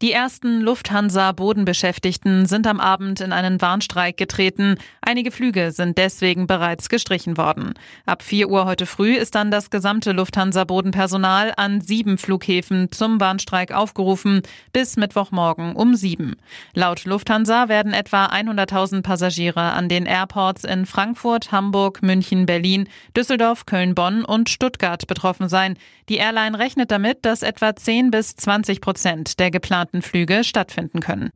Die 0.00 0.12
ersten 0.12 0.60
Lufthansa-Bodenbeschäftigten 0.60 2.46
sind 2.46 2.68
am 2.68 2.78
Abend 2.78 3.20
in 3.20 3.32
einen 3.32 3.60
Warnstreik 3.60 4.16
getreten. 4.16 4.76
Einige 5.00 5.32
Flüge 5.32 5.72
sind 5.72 5.98
deswegen 5.98 6.46
bereits 6.46 6.88
gestrichen 6.88 7.36
worden. 7.36 7.74
Ab 8.06 8.22
4 8.22 8.48
Uhr 8.48 8.64
heute 8.64 8.86
früh 8.86 9.16
ist 9.16 9.34
dann 9.34 9.50
das 9.50 9.70
gesamte 9.70 10.12
Lufthansa-Bodenpersonal 10.12 11.52
an 11.56 11.80
sieben 11.80 12.16
Flughäfen 12.16 12.92
zum 12.92 13.18
Warnstreik 13.18 13.72
aufgerufen, 13.72 14.42
bis 14.72 14.96
Mittwochmorgen 14.96 15.74
um 15.74 15.96
sieben. 15.96 16.36
Laut 16.74 17.04
Lufthansa 17.04 17.68
werden 17.68 17.92
etwa 17.92 18.26
100.000 18.26 19.02
Passagiere 19.02 19.72
an 19.72 19.88
den 19.88 20.06
Airports 20.06 20.62
in 20.62 20.86
Frankfurt, 20.86 21.50
Hamburg, 21.50 22.04
München, 22.04 22.46
Berlin, 22.46 22.88
Düsseldorf, 23.16 23.66
Köln, 23.66 23.96
Bonn 23.96 24.24
und 24.24 24.48
Stuttgart 24.48 25.08
betroffen 25.08 25.48
sein. 25.48 25.76
Die 26.08 26.16
Airline 26.16 26.58
rechnet 26.58 26.90
damit, 26.90 27.24
dass 27.24 27.42
etwa 27.42 27.74
10 27.76 28.10
bis 28.10 28.36
20 28.36 28.80
Prozent 28.80 29.40
der 29.40 29.50
geplanten 29.50 29.87
geplanten 29.88 30.02
Flüge 30.02 30.44
stattfinden 30.44 31.00
können. 31.00 31.30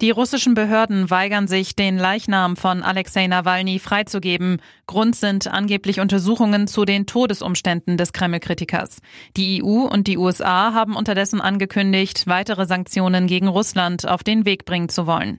Die 0.00 0.10
russischen 0.10 0.54
Behörden 0.54 1.10
weigern 1.10 1.46
sich, 1.46 1.76
den 1.76 1.98
Leichnam 1.98 2.56
von 2.56 2.82
Alexei 2.82 3.26
Nawalny 3.26 3.78
freizugeben. 3.78 4.62
Grund 4.86 5.14
sind 5.14 5.46
angeblich 5.46 6.00
Untersuchungen 6.00 6.66
zu 6.66 6.86
den 6.86 7.04
Todesumständen 7.04 7.98
des 7.98 8.14
Kreml-Kritikers. 8.14 9.00
Die 9.36 9.62
EU 9.62 9.82
und 9.82 10.06
die 10.06 10.16
USA 10.16 10.72
haben 10.72 10.96
unterdessen 10.96 11.42
angekündigt, 11.42 12.26
weitere 12.26 12.64
Sanktionen 12.64 13.26
gegen 13.26 13.48
Russland 13.48 14.08
auf 14.08 14.22
den 14.22 14.46
Weg 14.46 14.64
bringen 14.64 14.88
zu 14.88 15.06
wollen. 15.06 15.38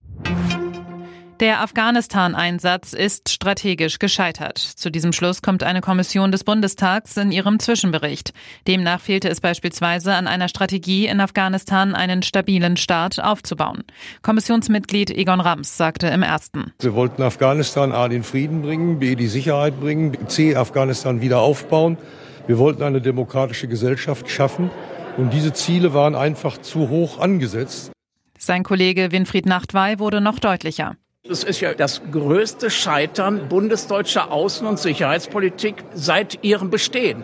Der 1.41 1.61
Afghanistan-Einsatz 1.61 2.93
ist 2.93 3.29
strategisch 3.29 3.97
gescheitert. 3.97 4.59
Zu 4.59 4.91
diesem 4.91 5.11
Schluss 5.11 5.41
kommt 5.41 5.63
eine 5.63 5.81
Kommission 5.81 6.31
des 6.31 6.43
Bundestags 6.43 7.17
in 7.17 7.31
ihrem 7.31 7.57
Zwischenbericht. 7.57 8.31
Demnach 8.67 9.01
fehlte 9.01 9.27
es 9.27 9.41
beispielsweise 9.41 10.13
an 10.13 10.27
einer 10.27 10.49
Strategie, 10.49 11.07
in 11.07 11.19
Afghanistan 11.19 11.95
einen 11.95 12.21
stabilen 12.21 12.77
Staat 12.77 13.19
aufzubauen. 13.19 13.83
Kommissionsmitglied 14.21 15.09
Egon 15.09 15.39
Rams 15.39 15.77
sagte 15.77 16.09
im 16.09 16.21
ersten. 16.21 16.73
Wir 16.79 16.93
wollten 16.93 17.23
Afghanistan 17.23 17.91
A 17.91 18.07
den 18.07 18.21
Frieden 18.21 18.61
bringen, 18.61 18.99
B 18.99 19.15
die 19.15 19.25
Sicherheit 19.25 19.79
bringen, 19.79 20.15
C 20.27 20.55
Afghanistan 20.55 21.21
wieder 21.21 21.39
aufbauen. 21.39 21.97
Wir 22.45 22.59
wollten 22.59 22.83
eine 22.83 23.01
demokratische 23.01 23.67
Gesellschaft 23.67 24.29
schaffen. 24.29 24.69
Und 25.17 25.33
diese 25.33 25.53
Ziele 25.53 25.95
waren 25.95 26.13
einfach 26.13 26.59
zu 26.59 26.89
hoch 26.89 27.17
angesetzt. 27.17 27.91
Sein 28.37 28.61
Kollege 28.61 29.11
Winfried 29.11 29.47
Nachtwey 29.47 29.97
wurde 29.97 30.21
noch 30.21 30.37
deutlicher. 30.37 30.97
Es 31.31 31.45
ist 31.45 31.61
ja 31.61 31.73
das 31.73 32.01
größte 32.11 32.69
Scheitern 32.69 33.47
bundesdeutscher 33.47 34.33
Außen- 34.33 34.65
und 34.65 34.77
Sicherheitspolitik 34.77 35.75
seit 35.93 36.43
ihrem 36.43 36.69
Bestehen. 36.69 37.23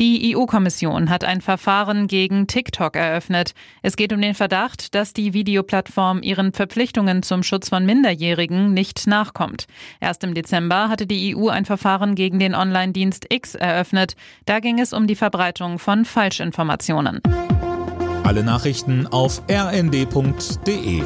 Die 0.00 0.34
EU-Kommission 0.34 1.10
hat 1.10 1.24
ein 1.24 1.42
Verfahren 1.42 2.06
gegen 2.06 2.46
TikTok 2.46 2.96
eröffnet. 2.96 3.52
Es 3.82 3.96
geht 3.96 4.14
um 4.14 4.22
den 4.22 4.32
Verdacht, 4.32 4.94
dass 4.94 5.12
die 5.12 5.34
Videoplattform 5.34 6.22
ihren 6.22 6.54
Verpflichtungen 6.54 7.22
zum 7.22 7.42
Schutz 7.42 7.68
von 7.68 7.84
Minderjährigen 7.84 8.72
nicht 8.72 9.06
nachkommt. 9.06 9.66
Erst 10.00 10.24
im 10.24 10.32
Dezember 10.32 10.88
hatte 10.88 11.06
die 11.06 11.36
EU 11.36 11.48
ein 11.48 11.66
Verfahren 11.66 12.14
gegen 12.14 12.38
den 12.38 12.54
Online-Dienst 12.54 13.26
X 13.28 13.56
eröffnet. 13.56 14.14
Da 14.46 14.60
ging 14.60 14.80
es 14.80 14.94
um 14.94 15.06
die 15.06 15.16
Verbreitung 15.16 15.78
von 15.78 16.06
Falschinformationen. 16.06 17.20
Alle 18.24 18.42
Nachrichten 18.42 19.06
auf 19.06 19.42
rnd.de 19.50 21.02